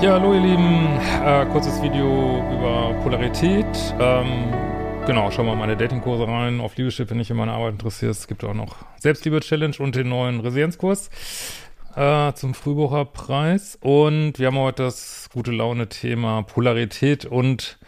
Ja, 0.00 0.12
hallo 0.12 0.32
ihr 0.32 0.40
Lieben, 0.40 0.98
äh, 1.22 1.44
kurzes 1.52 1.82
Video 1.82 2.38
über 2.50 2.94
Polarität. 3.02 3.66
Ähm, 4.00 4.50
genau, 5.04 5.30
schau 5.30 5.44
mal 5.44 5.56
meine 5.56 5.76
Datingkurse 5.76 6.26
rein, 6.26 6.62
auf 6.62 6.74
Liebeschiff, 6.76 7.10
wenn 7.10 7.18
dich 7.18 7.28
in 7.28 7.36
meine 7.36 7.52
Arbeit 7.52 7.72
interessiert. 7.72 8.12
Es 8.12 8.26
gibt 8.26 8.42
auch 8.42 8.54
noch 8.54 8.76
Selbstliebe-Challenge 8.96 9.74
und 9.78 9.96
den 9.96 10.08
neuen 10.08 10.40
Resilienzkurs 10.40 11.10
äh, 11.96 12.32
zum 12.32 12.54
Frühbucherpreis. 12.54 13.76
Und 13.82 14.38
wir 14.38 14.46
haben 14.46 14.56
heute 14.56 14.84
das 14.84 15.28
gute 15.34 15.50
Laune-Thema 15.50 16.44
Polarität 16.44 17.26
und 17.26 17.78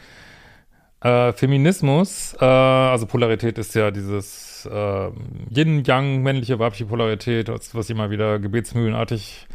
äh, 1.01 1.33
Feminismus. 1.33 2.37
Äh, 2.39 2.45
also 2.45 3.07
Polarität 3.07 3.57
ist 3.57 3.75
ja 3.75 3.91
dieses 3.91 4.69
äh, 4.71 5.11
Yin-Yang, 5.51 6.23
männliche, 6.23 6.59
weibliche 6.59 6.85
Polarität, 6.85 7.49
was 7.49 7.89
immer 7.89 8.11
wieder 8.11 8.39
gebetsmühlenartig 8.39 9.47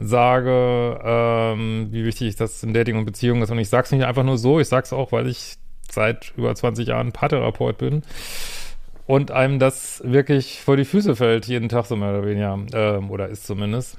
sage, 0.00 0.98
ähm, 1.04 1.88
wie 1.90 2.04
wichtig 2.04 2.36
das 2.36 2.62
in 2.62 2.74
Dating 2.74 2.96
und 2.96 3.04
Beziehungen 3.04 3.42
ist. 3.42 3.50
Und 3.50 3.58
ich 3.58 3.68
sage 3.68 3.84
es 3.84 3.92
nicht 3.92 4.04
einfach 4.04 4.24
nur 4.24 4.38
so, 4.38 4.60
ich 4.60 4.68
sage 4.68 4.84
es 4.84 4.92
auch, 4.92 5.12
weil 5.12 5.28
ich 5.28 5.56
seit 5.90 6.32
über 6.36 6.54
20 6.54 6.88
Jahren 6.88 7.12
Paartherapeut 7.12 7.78
bin 7.78 8.02
und 9.06 9.30
einem 9.30 9.58
das 9.58 10.02
wirklich 10.04 10.60
vor 10.60 10.76
die 10.76 10.84
Füße 10.84 11.16
fällt, 11.16 11.46
jeden 11.46 11.68
Tag 11.68 11.86
so 11.86 11.96
mehr 11.96 12.10
oder 12.10 12.24
weniger, 12.24 12.58
ähm, 12.72 13.10
oder 13.10 13.28
ist 13.28 13.46
zumindest. 13.46 13.98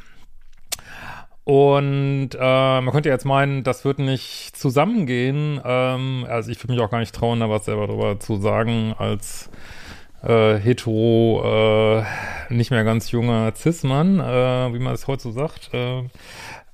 Und 1.43 2.29
äh, 2.33 2.81
man 2.81 2.91
könnte 2.91 3.09
jetzt 3.09 3.25
meinen, 3.25 3.63
das 3.63 3.83
wird 3.83 3.99
nicht 3.99 4.55
zusammengehen. 4.55 5.59
Ähm, 5.65 6.25
also 6.29 6.51
ich 6.51 6.63
würde 6.63 6.73
mich 6.73 6.81
auch 6.81 6.91
gar 6.91 6.99
nicht 6.99 7.15
trauen, 7.15 7.39
da 7.39 7.49
was 7.49 7.65
selber 7.65 7.87
drüber 7.87 8.19
zu 8.19 8.37
sagen, 8.37 8.93
als 8.97 9.49
äh, 10.23 10.57
hetero, 10.57 11.99
äh, 11.99 12.53
nicht 12.53 12.71
mehr 12.71 12.83
ganz 12.83 13.11
junger 13.11 13.53
Cis-Mann, 13.55 14.19
äh, 14.19 14.73
wie 14.73 14.79
man 14.79 14.93
es 14.93 15.07
heute 15.07 15.23
so 15.23 15.31
sagt. 15.31 15.73
Äh, 15.73 16.03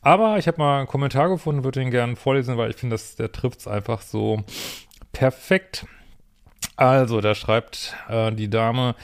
aber 0.01 0.37
ich 0.37 0.47
habe 0.47 0.57
mal 0.59 0.79
einen 0.79 0.87
Kommentar 0.87 1.29
gefunden, 1.29 1.63
würde 1.63 1.79
den 1.79 1.91
gerne 1.91 2.15
vorlesen, 2.15 2.57
weil 2.57 2.69
ich 2.69 2.77
finde, 2.77 2.97
der 3.17 3.31
trifft 3.31 3.59
es 3.61 3.67
einfach 3.67 4.01
so 4.01 4.43
perfekt. 5.11 5.85
Also, 6.75 7.21
da 7.21 7.35
schreibt 7.35 7.95
äh, 8.07 8.31
die 8.31 8.49
Dame, 8.49 8.95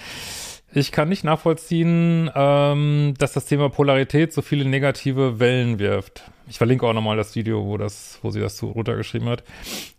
ich 0.75 0.91
kann 0.91 1.09
nicht 1.09 1.23
nachvollziehen, 1.23 2.31
ähm, 2.33 3.13
dass 3.17 3.33
das 3.33 3.45
Thema 3.45 3.69
Polarität 3.69 4.33
so 4.33 4.41
viele 4.41 4.65
negative 4.65 5.39
Wellen 5.39 5.79
wirft. 5.79 6.23
Ich 6.47 6.57
verlinke 6.57 6.85
auch 6.85 6.93
nochmal 6.93 7.15
das 7.15 7.35
Video, 7.35 7.65
wo 7.65 7.77
das, 7.77 8.19
wo 8.21 8.31
sie 8.31 8.39
das 8.39 8.57
so 8.57 8.71
runtergeschrieben 8.71 9.29
hat. 9.29 9.43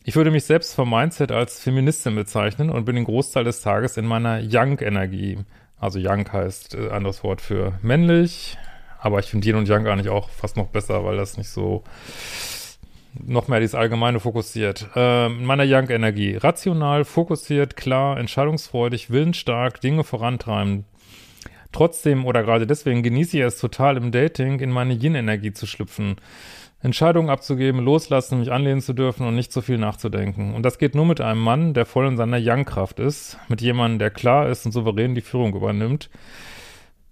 Ich 0.04 0.16
würde 0.16 0.30
mich 0.30 0.44
selbst 0.44 0.74
vom 0.74 0.90
Mindset 0.90 1.32
als 1.32 1.60
Feministin 1.60 2.14
bezeichnen 2.14 2.70
und 2.70 2.84
bin 2.84 2.96
den 2.96 3.04
Großteil 3.04 3.44
des 3.44 3.60
Tages 3.60 3.96
in 3.96 4.06
meiner 4.06 4.40
Young-Energie. 4.42 5.38
Also 5.78 5.98
Young 6.02 6.30
heißt 6.30 6.74
äh, 6.74 6.90
anderes 6.90 7.22
Wort 7.22 7.40
für 7.40 7.78
männlich, 7.82 8.58
aber 8.98 9.20
ich 9.20 9.26
finde 9.26 9.46
Yin 9.46 9.56
und 9.56 9.68
Yang 9.68 9.86
eigentlich 9.86 10.08
auch 10.08 10.28
fast 10.28 10.56
noch 10.56 10.68
besser, 10.68 11.04
weil 11.04 11.16
das 11.16 11.36
nicht 11.36 11.50
so 11.50 11.84
noch 13.22 13.48
mehr 13.48 13.60
dieses 13.60 13.74
Allgemeine 13.74 14.20
fokussiert. 14.20 14.88
Äh, 14.96 15.26
in 15.26 15.44
meiner 15.44 15.64
Young-Energie. 15.66 16.36
Rational, 16.36 17.04
fokussiert, 17.04 17.76
klar, 17.76 18.18
entscheidungsfreudig, 18.18 19.10
willensstark, 19.10 19.80
Dinge 19.80 20.04
vorantreiben. 20.04 20.84
Trotzdem 21.72 22.24
oder 22.24 22.42
gerade 22.42 22.66
deswegen 22.66 23.02
genieße 23.02 23.36
ich 23.36 23.42
es 23.42 23.58
total 23.58 23.96
im 23.96 24.12
Dating, 24.12 24.60
in 24.60 24.70
meine 24.70 24.94
Yin-Energie 24.94 25.52
zu 25.52 25.66
schlüpfen. 25.66 26.16
Entscheidungen 26.84 27.30
abzugeben, 27.30 27.80
loslassen, 27.80 28.40
mich 28.40 28.52
anlehnen 28.52 28.82
zu 28.82 28.92
dürfen 28.92 29.26
und 29.26 29.34
nicht 29.34 29.52
so 29.52 29.62
viel 29.62 29.78
nachzudenken. 29.78 30.54
Und 30.54 30.64
das 30.64 30.78
geht 30.78 30.94
nur 30.94 31.06
mit 31.06 31.20
einem 31.20 31.40
Mann, 31.40 31.72
der 31.72 31.86
voll 31.86 32.06
in 32.06 32.16
seiner 32.16 32.36
Yang-Kraft 32.36 33.00
ist, 33.00 33.38
mit 33.48 33.62
jemandem, 33.62 33.98
der 33.98 34.10
klar 34.10 34.48
ist 34.48 34.66
und 34.66 34.72
souverän 34.72 35.14
die 35.14 35.22
Führung 35.22 35.54
übernimmt. 35.54 36.10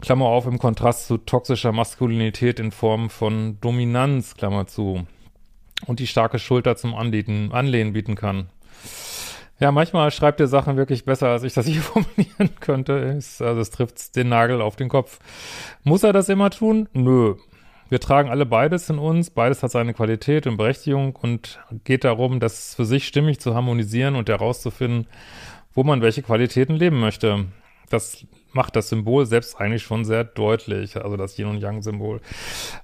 Klammer 0.03 0.27
auf, 0.27 0.47
im 0.47 0.59
Kontrast 0.59 1.07
zu 1.07 1.17
toxischer 1.17 1.73
Maskulinität 1.73 2.61
in 2.61 2.71
Form 2.71 3.09
von 3.09 3.59
Dominanz, 3.61 4.35
Klammer 4.35 4.67
zu 4.67 5.07
und 5.87 6.01
die 6.01 6.07
starke 6.07 6.39
Schulter 6.39 6.77
zum 6.77 6.95
Anlehnen, 6.95 7.53
Anlehnen 7.53 7.93
bieten 7.93 8.15
kann. 8.15 8.49
Ja, 9.61 9.71
manchmal 9.71 10.11
schreibt 10.11 10.41
er 10.41 10.49
Sachen 10.49 10.77
wirklich 10.77 11.05
besser, 11.05 11.29
als 11.29 11.45
ich 11.45 11.55
das 11.55 11.67
hier 11.67 11.83
formulieren 11.83 12.51
könnte. 12.61 13.15
Also 13.15 13.61
es 13.61 13.71
trifft 13.71 14.17
den 14.17 14.29
Nagel 14.29 14.61
auf 14.61 14.77
den 14.77 14.89
Kopf. 14.89 15.21
Muss 15.85 16.03
er 16.03 16.13
das 16.13 16.29
immer 16.29 16.51
tun? 16.51 16.89
Nö. 16.93 17.37
Wir 17.89 18.01
tragen 18.01 18.31
alle 18.31 18.47
beides 18.47 18.89
in 18.89 18.99
uns, 18.99 19.29
beides 19.31 19.63
hat 19.63 19.71
seine 19.71 19.93
Qualität 19.93 20.47
und 20.47 20.57
Berechtigung 20.57 21.15
und 21.15 21.61
geht 21.85 22.05
darum, 22.05 22.41
das 22.41 22.75
für 22.75 22.87
sich 22.87 23.07
stimmig 23.07 23.39
zu 23.39 23.55
harmonisieren 23.55 24.17
und 24.17 24.31
herauszufinden, 24.31 25.07
wo 25.75 25.85
man 25.85 26.01
welche 26.01 26.23
Qualitäten 26.23 26.75
leben 26.75 26.99
möchte. 27.01 27.45
Das 27.91 28.27
macht 28.53 28.77
das 28.77 28.89
Symbol 28.89 29.27
selbst 29.27 29.61
eigentlich 29.61 29.83
schon 29.83 30.05
sehr 30.05 30.25
deutlich, 30.25 30.97
also 30.97 31.17
das 31.17 31.39
Yin 31.39 31.49
und 31.49 31.61
Yang 31.61 31.83
Symbol. 31.83 32.21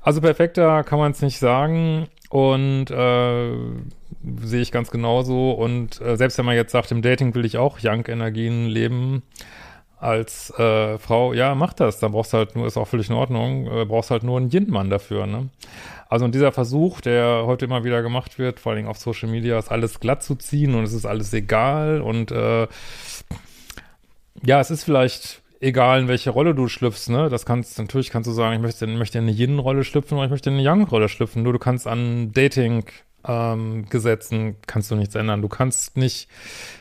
Also 0.00 0.20
perfekter 0.20 0.84
kann 0.84 0.98
man 0.98 1.12
es 1.12 1.22
nicht 1.22 1.38
sagen. 1.38 2.08
Und 2.28 2.90
äh, 2.90 3.52
sehe 4.40 4.60
ich 4.60 4.72
ganz 4.72 4.90
genauso. 4.90 5.52
Und 5.52 6.00
äh, 6.00 6.16
selbst 6.16 6.38
wenn 6.38 6.44
man 6.44 6.56
jetzt 6.56 6.72
sagt, 6.72 6.90
im 6.92 7.02
Dating 7.02 7.34
will 7.34 7.44
ich 7.44 7.56
auch 7.56 7.78
Young-Energien 7.82 8.66
leben 8.66 9.22
als 9.98 10.50
äh, 10.58 10.98
Frau, 10.98 11.32
ja, 11.32 11.54
mach 11.54 11.72
das. 11.72 11.98
Dann 11.98 12.12
brauchst 12.12 12.32
du 12.32 12.38
halt 12.38 12.54
nur, 12.54 12.66
ist 12.66 12.76
auch 12.76 12.86
völlig 12.86 13.08
in 13.10 13.16
Ordnung, 13.16 13.66
äh, 13.66 13.84
brauchst 13.84 14.10
halt 14.10 14.22
nur 14.22 14.38
einen 14.38 14.50
Yin-Mann 14.50 14.90
dafür, 14.90 15.26
ne? 15.26 15.48
Also 16.08 16.24
und 16.24 16.34
dieser 16.34 16.52
Versuch, 16.52 17.02
der 17.02 17.42
heute 17.44 17.66
immer 17.66 17.84
wieder 17.84 18.00
gemacht 18.00 18.38
wird, 18.38 18.60
vor 18.60 18.72
allem 18.72 18.86
auf 18.86 18.96
Social 18.96 19.28
Media, 19.28 19.58
ist 19.58 19.70
alles 19.70 20.00
glatt 20.00 20.22
zu 20.22 20.36
ziehen 20.36 20.74
und 20.74 20.84
es 20.84 20.94
ist 20.94 21.04
alles 21.04 21.34
egal 21.34 22.00
und 22.00 22.30
äh, 22.30 22.66
ja, 24.42 24.60
es 24.60 24.70
ist 24.70 24.84
vielleicht 24.84 25.42
egal 25.60 26.00
in 26.00 26.08
welche 26.08 26.30
Rolle 26.30 26.54
du 26.54 26.68
schlüpfst, 26.68 27.08
ne? 27.08 27.28
Das 27.28 27.46
kannst, 27.46 27.78
natürlich 27.78 28.10
kannst 28.10 28.28
du 28.28 28.32
sagen, 28.32 28.56
ich 28.56 28.62
möchte, 28.62 28.86
möchte 28.86 29.18
in 29.18 29.24
eine 29.24 29.32
Yin-Rolle 29.32 29.84
schlüpfen 29.84 30.16
oder 30.16 30.26
ich 30.26 30.30
möchte 30.30 30.50
in 30.50 30.54
eine 30.54 30.62
Yang-Rolle 30.62 31.08
schlüpfen. 31.08 31.42
Nur 31.42 31.52
du 31.52 31.58
kannst 31.58 31.86
an 31.86 32.32
Dating, 32.32 32.84
ähm, 33.26 33.86
Gesetzen 33.88 34.56
kannst 34.66 34.90
du 34.90 34.96
nichts 34.96 35.14
ändern. 35.14 35.42
Du 35.42 35.48
kannst 35.48 35.96
nicht, 35.96 36.28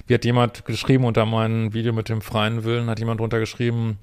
wie 0.05 0.13
hat 0.13 0.25
jemand 0.25 0.65
geschrieben 0.65 1.05
unter 1.05 1.25
meinem 1.25 1.73
Video 1.73 1.93
mit 1.93 2.09
dem 2.09 2.21
freien 2.21 2.63
Willen, 2.63 2.89
hat 2.89 2.99
jemand 2.99 3.19
drunter 3.19 3.39
geschrieben, 3.39 3.97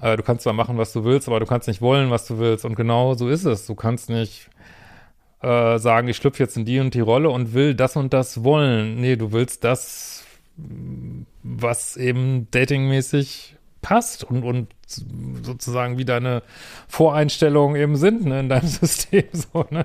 äh, 0.00 0.16
du 0.16 0.22
kannst 0.22 0.42
zwar 0.42 0.52
machen, 0.52 0.76
was 0.76 0.92
du 0.92 1.04
willst, 1.04 1.28
aber 1.28 1.40
du 1.40 1.46
kannst 1.46 1.68
nicht 1.68 1.80
wollen, 1.80 2.10
was 2.10 2.26
du 2.26 2.38
willst. 2.38 2.64
Und 2.64 2.76
genau 2.76 3.14
so 3.14 3.28
ist 3.28 3.44
es. 3.44 3.66
Du 3.66 3.74
kannst 3.74 4.10
nicht 4.10 4.50
äh, 5.40 5.78
sagen, 5.78 6.08
ich 6.08 6.16
schlüpfe 6.16 6.42
jetzt 6.42 6.56
in 6.56 6.64
die 6.64 6.78
und 6.80 6.94
die 6.94 7.00
Rolle 7.00 7.30
und 7.30 7.54
will 7.54 7.74
das 7.74 7.96
und 7.96 8.12
das 8.12 8.44
wollen. 8.44 9.00
Nee, 9.00 9.16
du 9.16 9.32
willst 9.32 9.64
das, 9.64 10.24
was 11.42 11.96
eben 11.96 12.48
datingmäßig 12.50 13.56
passt 13.84 14.24
und, 14.24 14.42
und 14.44 14.68
sozusagen 14.86 15.98
wie 15.98 16.06
deine 16.06 16.42
Voreinstellungen 16.88 17.76
eben 17.76 17.96
sind 17.96 18.24
ne, 18.24 18.40
in 18.40 18.48
deinem 18.48 18.66
System. 18.66 19.24
So, 19.32 19.66
ne? 19.70 19.84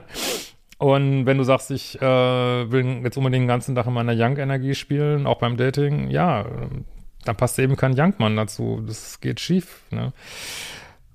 Und 0.78 1.26
wenn 1.26 1.38
du 1.38 1.44
sagst, 1.44 1.70
ich 1.72 2.02
äh, 2.02 2.72
will 2.72 3.02
jetzt 3.04 3.18
unbedingt 3.18 3.44
den 3.44 3.48
ganzen 3.50 3.76
Tag 3.76 3.88
in 3.88 3.94
meiner 3.94 4.14
Young-Energie 4.16 4.74
spielen, 4.74 5.28
auch 5.28 5.40
beim 5.40 5.58
Dating, 5.58 6.10
ja, 6.10 6.46
dann 7.26 7.36
passt 7.36 7.60
eben 7.60 7.76
kein 7.76 8.00
Young-Mann 8.00 8.38
dazu. 8.38 8.82
Das 8.88 9.20
geht 9.20 9.42
schief. 9.42 9.82
Ne? 9.92 10.14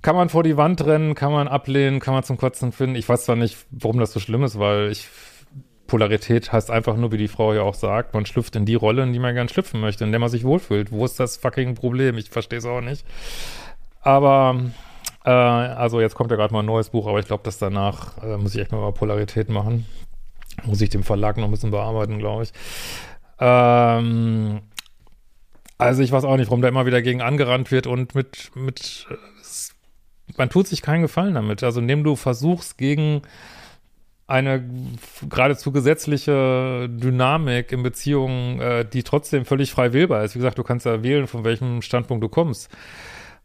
Kann 0.03 0.16
man 0.16 0.28
vor 0.28 0.43
die 0.43 0.59
Wand 0.59 0.84
rennen, 0.84 1.15
kann 1.15 1.33
man 1.33 1.49
ablehnen, 1.49 2.01
kann 2.01 2.12
man 2.12 2.22
zum 2.22 2.37
Kotzen 2.37 2.72
finden. 2.72 2.97
Ich 2.97 3.09
weiß 3.09 3.25
zwar 3.25 3.37
nicht, 3.37 3.56
warum 3.71 3.99
das 3.99 4.12
so 4.12 4.21
schlimm 4.21 4.45
ist, 4.45 4.59
weil 4.59 4.91
ich 4.91 5.09
Polarität 5.94 6.50
heißt 6.50 6.72
einfach 6.72 6.97
nur, 6.97 7.12
wie 7.12 7.19
die 7.19 7.28
Frau 7.28 7.55
ja 7.55 7.62
auch 7.62 7.75
sagt, 7.75 8.15
man 8.15 8.27
schlüpft 8.27 8.56
in 8.56 8.65
die 8.65 8.75
Rolle, 8.75 9.05
in 9.05 9.12
die 9.12 9.21
man 9.21 9.32
gern 9.32 9.49
schlüpfen 9.49 9.81
möchte, 9.81 10.03
in 10.03 10.10
der 10.10 10.19
man 10.19 10.28
sich 10.28 10.43
wohlfühlt. 10.43 10.91
Wo 10.91 11.05
ist 11.05 11.21
das 11.21 11.37
fucking 11.37 11.77
Problem? 11.77 12.19
Ich 12.19 12.31
verstehe 12.31 12.59
es 12.59 12.66
auch 12.66 12.81
nicht. 12.81 13.06
Aber, 14.00 14.60
äh, 15.25 15.31
also 15.31 16.00
jetzt 16.00 16.16
kommt 16.16 16.33
ja 16.33 16.37
gerade 16.37 16.53
mal 16.53 16.65
ein 16.65 16.66
neues 16.66 16.91
Buch, 16.91 17.06
aber 17.06 17.21
ich 17.21 17.27
glaube, 17.27 17.44
dass 17.44 17.59
danach 17.59 18.21
äh, 18.25 18.37
muss 18.37 18.56
ich 18.56 18.60
echt 18.60 18.72
mal 18.72 18.91
Polarität 18.91 19.49
machen. 19.50 19.87
Muss 20.65 20.81
ich 20.81 20.89
dem 20.89 21.04
Verlag 21.04 21.36
noch 21.36 21.45
ein 21.45 21.53
bisschen 21.53 21.71
bearbeiten, 21.71 22.19
glaube 22.19 22.42
ich. 22.42 22.53
Ähm, 23.39 24.63
also 25.78 26.03
ich 26.03 26.10
weiß 26.10 26.24
auch 26.24 26.36
nicht, 26.36 26.48
warum 26.48 26.63
da 26.63 26.66
immer 26.66 26.86
wieder 26.86 27.03
gegen 27.03 27.22
angerannt 27.22 27.71
wird 27.71 27.86
und 27.86 28.16
mit, 28.16 28.51
mit, 28.57 29.07
äh, 29.10 29.15
man 30.39 30.51
tut 30.51 30.66
sich 30.66 30.83
keinen 30.83 31.03
Gefallen 31.03 31.34
damit. 31.34 31.63
Also 31.63 31.78
indem 31.78 32.03
du 32.03 32.16
versuchst, 32.16 32.78
gegen 32.78 33.22
eine 34.26 34.65
geradezu 35.28 35.71
gesetzliche 35.71 36.88
Dynamik 36.88 37.72
in 37.72 37.82
Beziehungen, 37.82 38.60
äh, 38.60 38.84
die 38.84 39.03
trotzdem 39.03 39.44
völlig 39.44 39.71
frei 39.71 39.92
wählbar 39.92 40.24
ist. 40.24 40.34
Wie 40.34 40.38
gesagt, 40.38 40.59
du 40.59 40.62
kannst 40.62 40.86
ja 40.86 41.03
wählen, 41.03 41.26
von 41.26 41.44
welchem 41.44 41.82
Standpunkt 41.82 42.24
du 42.24 42.28
kommst. 42.28 42.71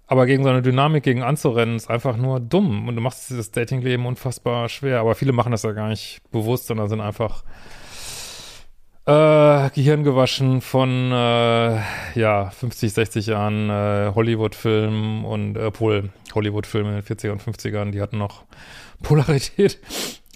Aber 0.07 0.25
gegen 0.25 0.43
so 0.43 0.49
eine 0.49 0.61
Dynamik 0.61 1.03
gegen 1.03 1.21
anzurennen, 1.21 1.75
ist 1.75 1.89
einfach 1.89 2.17
nur 2.17 2.39
dumm. 2.39 2.87
Und 2.87 2.95
du 2.95 3.01
machst 3.01 3.29
dieses 3.29 3.51
Datingleben 3.51 4.05
unfassbar 4.05 4.67
schwer. 4.67 5.01
Aber 5.01 5.13
viele 5.13 5.33
machen 5.33 5.51
das 5.51 5.63
ja 5.63 5.71
gar 5.73 5.89
nicht 5.89 6.21
bewusst, 6.31 6.65
sondern 6.67 6.89
sind 6.89 7.01
einfach 7.01 7.43
äh, 9.05 9.69
Gehirn 9.71 10.03
gewaschen 10.03 10.61
von 10.61 11.11
äh, 11.11 11.79
ja 12.15 12.49
50, 12.51 12.93
60 12.93 13.27
Jahren 13.27 13.69
äh, 13.69 14.11
Hollywood-Filmen 14.15 15.25
und 15.25 15.55
äh, 15.57 15.71
Pol 15.71 16.09
Hollywood-Filme 16.33 16.89
in 16.89 16.95
den 16.95 17.03
40er 17.03 17.31
und 17.31 17.41
50ern, 17.41 17.91
die 17.91 18.01
hatten 18.01 18.17
noch 18.17 18.43
Polarität. 19.03 19.79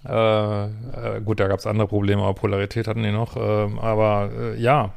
Äh, 0.05 0.65
äh, 0.65 1.21
gut, 1.23 1.39
da 1.39 1.47
gab 1.47 1.59
es 1.59 1.67
andere 1.67 1.87
Probleme, 1.87 2.21
aber 2.21 2.33
Polarität 2.33 2.87
hatten 2.87 3.03
die 3.03 3.11
noch. 3.11 3.35
Ähm, 3.37 3.77
äh, 3.77 3.81
aber 3.81 4.55
ja, 4.57 4.93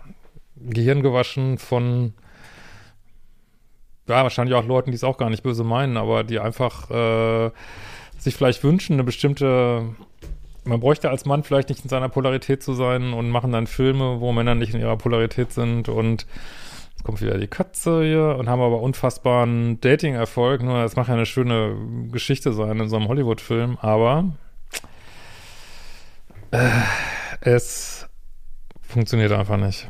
Gehirn 0.56 1.02
gewaschen 1.02 1.58
von 1.58 2.14
ja, 4.08 4.22
wahrscheinlich 4.22 4.54
auch 4.54 4.64
Leuten, 4.64 4.92
die 4.92 4.96
es 4.96 5.04
auch 5.04 5.18
gar 5.18 5.30
nicht 5.30 5.42
böse 5.42 5.64
meinen, 5.64 5.96
aber 5.96 6.22
die 6.22 6.38
einfach 6.38 6.90
äh, 6.90 7.50
sich 8.18 8.36
vielleicht 8.36 8.62
wünschen, 8.62 8.94
eine 8.94 9.04
bestimmte 9.04 9.94
man 10.66 10.80
bräuchte 10.80 11.10
als 11.10 11.24
Mann 11.24 11.44
vielleicht 11.44 11.68
nicht 11.68 11.84
in 11.84 11.88
seiner 11.88 12.08
Polarität 12.08 12.62
zu 12.62 12.74
sein 12.74 13.12
und 13.12 13.30
machen 13.30 13.52
dann 13.52 13.66
Filme, 13.66 14.20
wo 14.20 14.32
Männer 14.32 14.54
nicht 14.54 14.74
in 14.74 14.80
ihrer 14.80 14.96
Polarität 14.96 15.52
sind 15.52 15.88
und 15.88 16.26
jetzt 16.90 17.04
kommt 17.04 17.20
wieder 17.20 17.38
die 17.38 17.46
Katze 17.46 18.02
hier 18.04 18.36
und 18.38 18.48
haben 18.48 18.60
aber 18.60 18.80
unfassbaren 18.80 19.80
Dating-Erfolg. 19.80 20.62
Nur 20.62 20.82
das 20.82 20.96
macht 20.96 21.08
ja 21.08 21.14
eine 21.14 21.26
schöne 21.26 21.76
Geschichte 22.10 22.52
sein 22.52 22.80
in 22.80 22.88
so 22.88 22.96
einem 22.96 23.08
Hollywood-Film, 23.08 23.78
aber 23.80 24.32
äh, 26.50 26.80
es 27.40 28.08
funktioniert 28.82 29.32
einfach 29.32 29.56
nicht. 29.56 29.88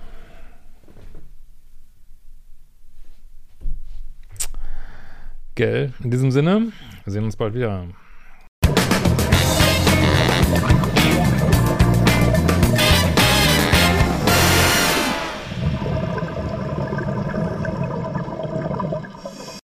Gell? 5.55 5.93
In 6.03 6.11
diesem 6.11 6.31
Sinne, 6.31 6.73
wir 7.05 7.13
sehen 7.13 7.25
uns 7.25 7.37
bald 7.37 7.55
wieder. 7.55 7.87